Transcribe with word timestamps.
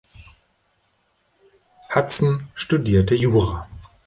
Hutson 1.93 2.47
studierte 2.55 3.13
Jura. 3.13 3.67